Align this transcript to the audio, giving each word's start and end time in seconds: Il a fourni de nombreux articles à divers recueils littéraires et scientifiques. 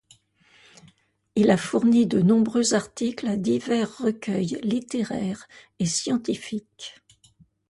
Il 1.35 1.51
a 1.51 1.57
fourni 1.57 2.07
de 2.07 2.23
nombreux 2.23 2.73
articles 2.73 3.27
à 3.27 3.37
divers 3.37 3.99
recueils 3.99 4.57
littéraires 4.63 5.45
et 5.77 5.85
scientifiques. 5.85 6.95